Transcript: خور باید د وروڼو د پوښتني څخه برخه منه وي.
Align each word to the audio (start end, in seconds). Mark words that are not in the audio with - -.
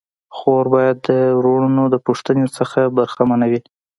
خور 0.35 0.65
باید 0.73 0.97
د 1.09 1.09
وروڼو 1.39 1.83
د 1.93 1.95
پوښتني 2.05 2.45
څخه 2.57 2.79
برخه 2.97 3.21
منه 3.29 3.45
وي. 3.51 3.59